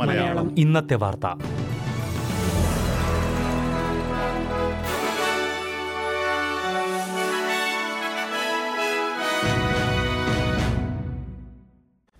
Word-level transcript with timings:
മലയാളം. 0.00 0.58
ഇന്നത്തെ 0.58 0.94
വാർത്ത. 0.94 1.26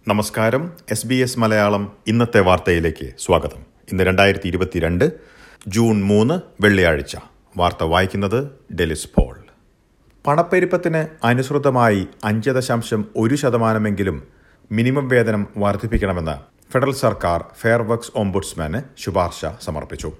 നമസ്കാരം. 0.08 0.72
എസ് 0.90 1.06
ബി 1.06 1.14
എസ് 1.14 1.38
മലയാളം 1.38 1.92
ഇന്നത്തെ 2.06 2.40
വാർത്തയിലേക്ക് 2.40 3.12
സ്വാഗതം. 3.18 3.66
ഇന്ന് 3.92 4.04
രണ്ടായിരത്തി 4.04 4.48
ഇരുപത്തിരണ്ട് 4.48 5.12
ജൂൺ 5.68 6.04
മൂന്ന് 6.04 6.40
വെള്ളിയാഴ്ച. 6.60 7.16
വാർത്ത 7.56 7.84
വായിക്കുന്നത് 7.84 8.50
ഡെലിസ് 8.74 9.08
പോൾ. 9.16 9.45
പണപ്പെരുപ്പത്തിന് 10.26 11.00
അനുസൃതമായി 11.26 12.00
അഞ്ച് 12.24 12.52
ദശാംശം 12.56 13.00
ഒരു 13.16 13.34
ശതമാനമെങ്കിലും 13.34 14.16
മിനിമം 14.70 15.06
വേതനം 15.08 15.42
വർദ്ധിപ്പിക്കണമെന്ന് 15.56 16.34
ഫെഡറൽ 16.72 16.94
സർക്കാർ 17.02 17.40
ഫെയർ 17.60 17.82
വർക്സ് 17.82 18.12
ഓംബുഡ്സ്മാന് 18.16 18.78
ശുപാർശ 19.02 19.40
സമർപ്പിച്ചു. 19.64 20.10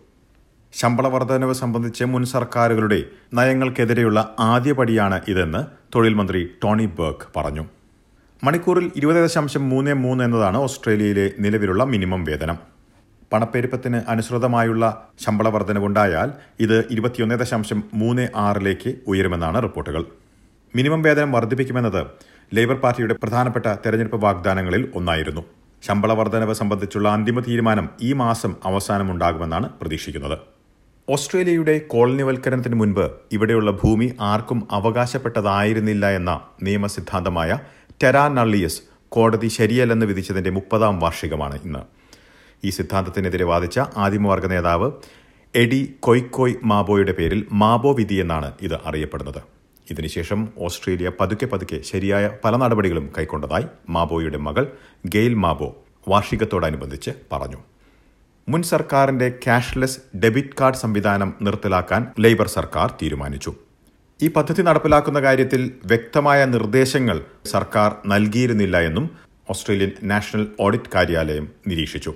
ശമ്പള 0.73 1.09
വർധനവ് 1.09 1.55
സംബന്ധിച്ച് 1.62 2.05
മുൻ 2.05 2.24
സർക്കാരുകളുടെ 2.24 3.01
നയങ്ങൾക്കെതിരെയുള്ള 3.34 4.20
ആദ്യപടിയാണ് 4.52 5.19
ഇതെന്ന് 5.29 5.62
തൊഴിൽ 5.95 6.15
മന്ത്രി 6.15 6.43
ടോണി 6.65 6.87
ബർഗ് 7.01 7.29
പറഞ്ഞു. 7.37 7.65
മണിക്കൂറിൽ 8.43 8.87
ഇരുപത് 8.96 9.20
ദശാംശം 9.24 9.68
മൂന്ന് 9.68 9.95
മൂന്ന് 10.04 10.24
എന്നതാണ് 10.24 10.59
ഓസ്ട്രേലിയയിലെ 10.59 11.27
നിലവിലുള്ള 11.38 11.84
മിനിമം 11.84 12.24
വേതനം. 12.24 12.76
പണപ്പെരുപ്പത്തിന് 13.33 13.98
അനുസൃതമായുള്ള 14.12 14.85
ശമ്പള 15.25 15.48
വർധനവുണ്ടായാൽ 15.48 16.29
ഇത് 16.65 16.77
ഇരുപത്തിയൊന്ന് 16.95 17.37
ദശാംശം 17.43 17.79
മൂന്ന് 17.95 18.25
ആറിലേക്ക് 18.47 18.91
ഉയരുമെന്നാണ് 19.07 19.62
റിപ്പോർട്ടുകൾ. 19.62 20.02
മിനിമം 20.75 21.02
വേതനം 21.02 21.33
വർദ്ധിപ്പിക്കുമെന്നത് 21.33 22.01
ലേബർ 22.55 22.77
പാർട്ടിയുടെ 22.85 23.15
പ്രധാനപ്പെട്ട 23.23 23.66
തെരഞ്ഞെടുപ്പ് 23.85 24.18
വാഗ്ദാനങ്ങളിൽ 24.24 24.83
ഒന്നായിരുന്നു. 24.95 25.43
ശമ്പള 25.83 26.13
വർധനവ് 26.13 26.55
സംബന്ധിച്ചുള്ള 26.55 27.09
അന്തിമ 27.09 27.41
തീരുമാനം 27.41 27.87
ഈ 28.02 28.13
മാസം 28.13 28.52
അവസാനമുണ്ടാകുമെന്നാണ് 28.65 29.68
പ്രതീക്ഷിക്കുന്നത്. 29.80 30.37
ഓസ്ട്രേലിയയുടെ 31.09 31.74
കോളനിവൽക്കരണത്തിന് 31.93 32.77
മുൻപ് 32.77 33.05
ഇവിടെയുള്ള 33.33 33.71
ഭൂമി 33.83 34.07
ആർക്കും 34.30 34.68
അവകാശപ്പെട്ടതായിരുന്നില്ല 34.71 36.07
എന്ന 36.18 36.33
നിയമസിദ്ധാന്തമായ 36.63 37.59
ടെരാ 38.02 38.24
നള്ളിയസ് 38.29 38.80
കോടതി 39.09 39.49
ശരിയല്ലെന്ന് 39.49 40.07
വിധിച്ചതിന്റെ 40.07 40.51
മുപ്പതാം 40.51 40.99
വാർഷികമാണ് 40.99 41.59
ഇന്ന്. 41.65 41.83
ഈ 42.65 42.71
സിദ്ധാന്തത്തിനെതിരെ 42.71 43.45
വാദിച്ച 43.45 43.80
ആദിമവർഗ 43.96 44.46
നേതാവ് 44.46 44.90
എഡി 45.54 45.95
കൊയ്ക്കോയ് 46.01 46.54
മാബോയുടെ 46.65 47.12
പേരിൽ 47.12 47.46
മാബോ 47.52 47.93
വിധി 47.93 48.15
എന്നാണ് 48.15 48.52
ഇത് 48.62 48.74
അറിയപ്പെടുന്നത്. 48.85 49.40
ഇതിനുശേഷം 49.90 50.49
ഓസ്ട്രേലിയ 50.59 51.10
പതുക്കെ 51.21 51.46
പതുക്കെ 51.46 51.80
ശരിയായ 51.82 52.30
പല 52.45 52.57
നടപടികളും 52.57 53.12
കൈക്കൊണ്ടതായി 53.18 53.66
മാബോയുടെ 53.88 54.38
മകൾ 54.38 54.66
ഗെയിൽ 55.07 55.34
മാബോ 55.34 55.77
വാർഷികത്തോടനുബന്ധിച്ച് 56.09 57.10
പറഞ്ഞു. 57.32 57.57
മുൻ 58.49 58.62
സർക്കാരിന്റെ 58.62 59.29
ക്യാഷ്ലെസ് 59.29 60.01
ഡെബിറ്റ് 60.24 60.57
കാർഡ് 60.60 60.77
സംവിധാനം 60.77 61.34
നിർത്തലാക്കാൻ 61.43 62.07
ലേബർ 62.18 62.46
സർക്കാർ 62.46 62.90
തീരുമാനിച്ചു. 63.02 63.52
ഈ 64.22 64.28
പദ്ധതി 64.28 64.62
നടപ്പിലാക്കുന്ന 64.62 65.21
കാര്യത്തിൽ 65.21 65.72
വ്യക്തമായ 65.87 66.44
നിർദ്ദേശങ്ങൾ 66.44 67.21
സർക്കാർ 67.47 67.97
നൽകിയിരുന്നില്ല 68.06 68.77
എന്നും 68.78 69.10
ഓസ്ട്രേലിയൻ 69.50 69.93
നാഷണൽ 70.03 70.47
ഓഡിറ്റ് 70.60 70.93
കാര്യാലയം 70.94 71.49
നിരീക്ഷിച്ചു. 71.66 72.15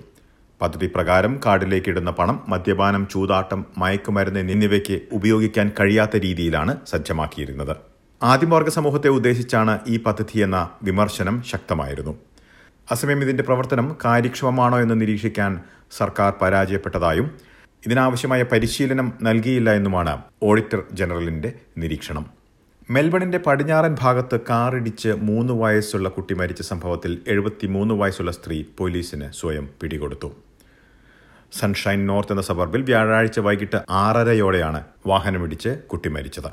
പദ്ധതി 0.61 0.87
പ്രകാരം 0.95 1.41
കാർഡിലേക്ക് 1.47 1.91
ഇടുന്ന 1.91 2.11
പണം 2.11 2.37
മദ്യപാനം 2.49 3.09
ചൂതാട്ടം 3.13 3.61
മയക്കുമരുന്ന് 3.79 4.41
എന്നിവയ്ക്ക് 4.41 5.01
ഉപയോഗിക്കാൻ 5.13 5.73
കഴിയാത്ത 5.81 6.17
രീതിയിലാണ് 6.17 6.73
സജ്ജമാക്കിയിരുന്നത്. 6.87 7.77
ആദിമവർഗ 8.23 8.69
സമൂഹത്തെ 8.69 9.09
ഉദ്ദേശിച്ചാണ് 9.09 9.79
ഈ 9.89 9.99
പദ്ധതിയെന്ന 10.07 10.71
വിമർശനം 10.83 11.43
ശക്തമായിരുന്നു. 11.43 12.15
അസമയം 12.91 13.23
ഇതിന്റെ 13.23 13.43
പ്രവർത്തനം 13.43 13.97
കാര്യക്ഷമമാണോ 14.05 14.81
എന്ന് 14.81 15.01
നിരീക്ഷിക്കാൻ 15.01 15.61
സർക്കാർ 15.99 16.33
പരാജയപ്പെട്ടതായും 16.43 17.31
ഇതിനാവശ്യമായ 17.87 18.43
പരിശീലനം 18.43 19.13
നൽകിയില്ല 19.23 19.71
എന്നുമാണ് 19.71 20.15
ഓഡിറ്റർ 20.43 20.83
ജനറലിന്റെ 20.93 21.53
നിരീക്ഷണം. 21.79 22.27
മെൽബണിന്റെ 22.91 23.39
പടിഞ്ഞാറൻ 23.39 23.97
ഭാഗത്ത് 24.01 24.41
കാറിടിച്ച് 24.51 25.09
മൂന്ന് 25.09 25.53
വയസ്സുള്ള 25.53 26.09
കുട്ടി 26.09 26.35
മരിച്ച 26.35 26.63
സംഭവത്തിൽ 26.63 27.13
എഴുപത്തിമൂന്ന് 27.29 27.95
വയസ്സുള്ള 27.95 28.31
സ്ത്രീ 28.31 28.65
പോലീസിന് 28.79 29.29
സ്വയം 29.33 29.69
പിടികൊടുത്തു. 29.83 30.31
സൺഷൈൻ 31.53 32.07
നോർത്ത് 32.07 32.33
എന്ന 32.33 32.43
സബർബിൽ 32.43 32.83
വ്യാഴാഴ്ച 32.83 33.41
വൈകിട്ട് 33.41 33.83
ആറരയോടെയാണ് 33.91 34.85
വാഹനമിടിച്ച് 35.07 35.69
കുട്ടി 35.69 36.09
മരിച്ചത്. 36.09 36.51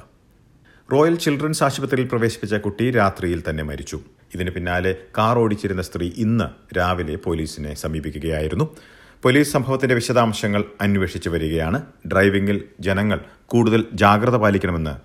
റോയൽ 0.94 1.16
ചിൽഡ്രൻസ് 1.16 1.64
ആശുപത്രിയിൽ 1.64 2.08
പ്രവേശിപ്പിച്ച 2.08 2.56
കുട്ടി 2.56 2.92
രാത്രിയിൽ 2.92 3.44
തന്നെ 3.50 3.64
മരിച്ചു. 3.64 4.00
ഇതിന് 4.36 4.50
പിന്നാലെ 4.50 4.96
കാർ 5.18 5.40
ഓടിച്ചിരുന്ന 5.40 5.82
സ്ത്രീ 5.82 6.12
ഇന്ന് 6.18 6.76
രാവിലെ 6.78 7.16
പോലീസിനെ 7.16 7.74
സമീപിക്കുകയായിരുന്നു. 7.74 8.76
പോലീസ് 9.24 9.52
സംഭവത്തിന്റെ 9.52 9.96
വിശദാംശങ്ങൾ 9.96 10.64
അന്വേഷിച്ചു 10.82 11.30
വരികയാണ്. 11.30 11.82
ഡ്രൈവിംഗിൽ 12.08 12.64
ജനങ്ങൾ 12.80 13.20
കൂടുതൽ 13.46 13.86
ജാഗ്രത 13.94 14.36
പാലിക്കണമെന്ന് 14.36 14.96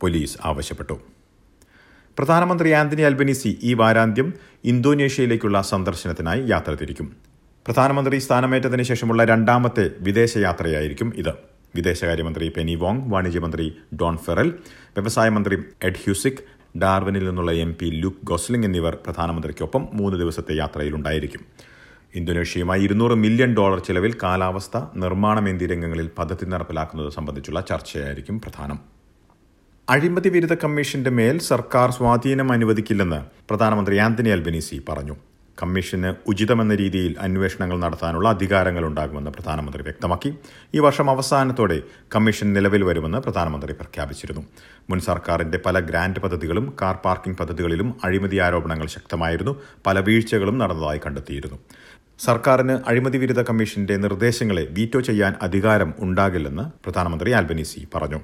പോലീസ് 0.00 0.38
ആവശ്യപ്പെട്ടു. 0.44 1.00
പ്രധാനമന്ത്രി 2.18 2.70
ആന്റണി 2.70 3.02
അൽബനീസി 3.02 3.58
ഈ 3.62 3.74
വാരാന്ത്യം 3.74 4.34
ഇന്തോനേഷ്യയിലേക്കുള്ള 4.64 5.62
സന്ദർശനത്തിനായി 5.62 6.42
യാത്ര 6.48 6.74
തിരിക്കും. 6.74 7.29
പ്രധാനമന്ത്രി 7.66 8.18
സ്ഥാനമേറ്റതിന് 8.18 8.82
ശേഷമുള്ള 8.82 9.24
രണ്ടാമത്തെ 9.24 9.90
വിദേശയാത്രയായിരിക്കും 10.00 11.08
ഇത്. 11.16 11.32
വിദേശകാര്യമന്ത്രി 11.76 12.46
പെനി 12.48 12.74
വോങ് 12.74 13.02
വാണിജ്യമന്ത്രി 13.12 13.66
ഡോൺ 14.00 14.16
ഫെറൽ 14.16 14.48
വ്യവസായ 14.96 15.28
മന്ത്രി 15.28 15.56
എഡ് 15.88 16.00
ഹ്യൂസിക് 16.04 16.40
ഡാർവിനിൽ 16.82 17.24
നിന്നുള്ള 17.28 17.52
എം 17.64 17.70
പി 17.80 17.88
ലുക്ക് 18.02 18.24
ഗോസ്ലിംഗ് 18.24 18.66
എന്നിവർ 18.66 18.94
പ്രധാനമന്ത്രിക്കൊപ്പം 19.06 19.88
മൂന്ന് 19.92 20.16
ദിവസത്തെ 20.18 20.56
യാത്രയിലുണ്ടായിരിക്കും. 20.56 21.42
ഇന്തോനേഷ്യയുമായി 22.14 22.82
ഇരുന്നൂറ് 22.82 23.14
മില്യൺ 23.24 23.50
ഡോളർ 23.56 23.80
ചെലവിൽ 23.88 24.14
കാലാവസ്ഥ 24.22 24.76
നിർമ്മാണം 24.96 25.48
എന്നീ 25.48 25.66
രംഗങ്ങളിൽ 25.66 26.10
പദ്ധതി 26.18 26.46
നടപ്പിലാക്കുന്നത് 26.46 27.10
സംബന്ധിച്ചുള്ള 27.12 27.60
ചർച്ചയായിരിക്കും 27.60 28.38
പ്രധാനം. 28.40 28.78
അഴിമതി 29.88 30.28
വിരുദ്ധ 30.28 30.54
കമ്മീഷന്റെ 30.54 31.10
മേൽ 31.10 31.38
സർക്കാർ 31.52 31.90
സ്വാധീനം 31.90 32.52
അനുവദിക്കില്ലെന്ന് 32.52 33.20
പ്രധാനമന്ത്രി 33.48 33.98
ആന്റണി 34.06 34.28
അൽബനീസി 34.28 34.78
പറഞ്ഞു. 34.88 35.16
കമ്മീഷന് 35.62 36.14
ഉചിതമെന്ന 36.26 36.74
രീതിയിൽ 36.74 37.16
അന്വേഷണങ്ങൾ 37.20 37.78
നടത്താനുള്ള 37.78 38.28
അധികാരങ്ങൾ 38.28 38.84
ഉണ്ടാകുമെന്ന് 38.86 39.30
പ്രധാനമന്ത്രി 39.30 39.82
വ്യക്തമാക്കി. 39.82 40.34
ഈ 40.74 40.78
വർഷം 40.78 41.10
അവസാനത്തോടെ 41.10 41.82
കമ്മീഷൻ 42.16 42.52
നിലവിൽ 42.52 42.84
വരുമെന്ന് 42.84 43.18
പ്രധാനമന്ത്രി 43.18 43.72
പ്രഖ്യാപിച്ചിരുന്നു. 43.72 44.40
മുൻ 44.90 45.00
സർക്കാരിന്റെ 45.00 45.60
പല 45.66 45.80
ഗ്രാന്റ് 45.80 46.20
പദ്ധതികളും 46.20 46.76
കാർ 46.82 46.94
പാർക്കിംഗ് 46.94 47.38
പദ്ധതികളിലും 47.38 47.94
അഴിമതി 48.04 48.36
ആരോപണങ്ങൾ 48.36 48.86
ശക്തമായിരുന്നു. 48.86 49.56
പല 49.86 50.00
വീഴ്ചകളും 50.00 50.58
നടന്നതായി 50.58 51.00
കണ്ടെത്തിയിരുന്നു. 51.06 51.58
സർക്കാരിന് 52.18 52.78
അഴിമതി 52.86 53.18
വിരുദ്ധ 53.18 53.42
കമ്മീഷന്റെ 53.42 53.96
നിർദ്ദേശങ്ങളെ 53.96 54.66
വീറ്റോ 54.70 55.00
ചെയ്യാൻ 55.00 55.34
അധികാരം 55.42 55.94
ഉണ്ടാകില്ലെന്ന് 55.98 56.62
പ്രധാനമന്ത്രി 56.84 57.32
ആൽബനീസി 57.32 57.88
പറഞ്ഞു. 57.94 58.20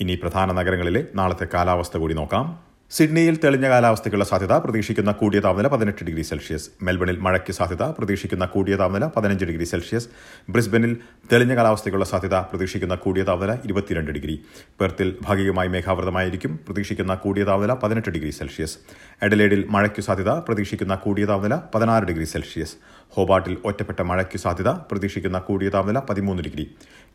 ഇനി 0.00 0.14
പ്രധാന 0.14 0.52
നഗരങ്ങളിലെ 0.52 1.06
നാളത്തെ 1.14 1.46
കാലാവസ്ഥ 1.54 1.96
കൂടി 1.96 2.14
നോക്കാം. 2.14 2.69
സിഡ്നിയിൽ 2.96 3.36
തെളിഞ്ഞ 3.42 3.68
കാലാവസ്ഥയ്ക്കുള്ള 3.68 4.24
സാധ്യത 4.24 4.52
പ്രതീക്ഷിക്കുന്ന 4.52 5.12
കൂടിയ 5.18 5.40
താപനില 5.40 5.68
പതിനെട്ട് 5.68 6.04
ഡിഗ്രി 6.04 6.22
സെൽഷ്യസ്. 6.22 6.70
മെൽബണിൽ 6.82 7.18
മഴയ്ക്ക് 7.26 7.52
സാധ്യത 7.52 7.82
പ്രതീക്ഷിക്കുന്ന 7.98 8.44
കൂടിയ 8.54 8.76
താപനില 8.80 9.06
പതിനഞ്ച് 9.16 9.44
ഡിഗ്രി 9.44 9.64
സെൽഷ്യസ്. 9.64 10.08
ബ്രിസ്ബനിൽ 10.50 10.96
തെളിഞ്ഞ 11.32 11.54
കാലാവസ്ഥയ്ക്കുള്ള 11.56 12.04
സാധ്യത 12.12 12.36
പ്രതീക്ഷിക്കുന്ന 12.50 12.94
കൂടിയ 12.94 13.22
താപനില 13.22 13.52
ഇരുപത്തിരണ്ട് 13.64 14.10
ഡിഗ്രി. 14.16 14.36
പെർത്തിൽ 14.80 15.14
ഭാഗികമായി 15.22 15.68
മേഘാവൃതമായിരിക്കും 15.68 16.60
പ്രതീക്ഷിക്കുന്ന 16.66 17.14
കൂടിയ 17.14 17.44
താപനില 17.50 17.74
പതിനെട്ട് 17.74 18.10
ഡിഗ്രി 18.10 18.30
സെൽഷ്യസ്. 18.30 18.76
എഡലേഡിൽ 19.22 19.62
മഴയ്ക്ക് 19.68 20.02
സാധ്യത 20.08 20.32
പ്രതീക്ഷിക്കുന്ന 20.48 20.94
കൂടിയ 20.94 21.24
താപനില 21.24 21.58
പതിനാറ് 21.74 22.04
ഡിഗ്രി 22.04 22.24
സെൽഷ്യസ്. 22.24 22.74
ഹോബാട്ടിൽ 23.14 23.56
ഒറ്റപ്പെട്ട 23.64 24.00
മഴയ്ക്ക് 24.10 24.38
സാധ്യത 24.38 24.68
പ്രതീക്ഷിക്കുന്ന 24.90 25.38
കൂടിയ 25.38 25.68
താപനില 25.68 25.98
പതിമൂന്ന് 26.10 26.42
ഡിഗ്രി. 26.42 26.66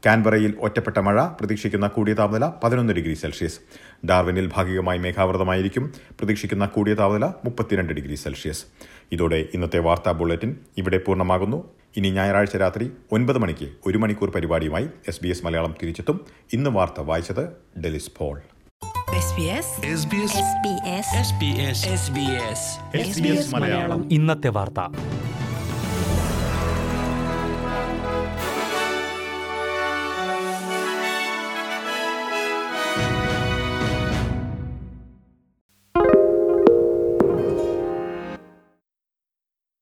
കാൻബറയിൽ 0.06 0.52
ഒറ്റപ്പെട്ട 0.66 1.00
മഴ 1.06 1.19
പ്രതീക്ഷിക്കുന്ന 1.38 1.88
കൂടിയ 1.88 2.13
താപനില 2.13 2.46
പതിനൊന്ന് 2.63 2.94
ഡിഗ്രി 2.94 3.13
സെൽഷ്യസ്. 3.13 3.59
ഡാർവിനിൽ 4.10 4.48
ഭാഗികമായി 4.56 5.00
മേഘാവൃതമായിരിക്കും 5.65 6.15
പ്രതീക്ഷിക്കുന്ന 6.19 6.65
കൂടിയ 6.65 6.94
താപനില 6.94 7.25
മുപ്പത്തിരണ്ട് 7.45 7.94
ഡിഗ്രി 7.94 8.15
സെൽഷ്യസ്. 8.15 8.63
ഇതോടെ 9.12 9.39
ഇന്നത്തെ 9.53 9.79
വാർത്താ 9.88 10.12
ബുള്ളറ്റിൻ 10.12 10.51
ഇവിടെ 10.77 10.97
പൂർണമാകുന്നു. 10.97 11.59
ഇനി 11.97 12.09
ഞായറാഴ്ച 12.17 12.56
രാത്രി 12.57 12.85
ഒൻപത് 13.12 13.38
മണിക്ക് 13.38 13.67
ഒരു 13.88 13.97
മണിക്കൂർ 13.97 14.29
പരിപാടിയുമായി 14.35 14.88
എസ് 15.07 15.21
ബി 15.23 15.29
എസ് 15.33 15.45
മലയാളം 15.45 15.73
തിരിച്ചെത്തും. 15.81 16.17
ഇന്ന് 16.53 16.69
വാർത്ത 16.69 17.00
വായിച്ചത് 17.09 17.44
ഡെലിസ് 17.83 18.12
പോൾ. 18.17 18.38
ഇന്നത്തെ 24.17 24.50
വാർത്ത. 24.57 24.79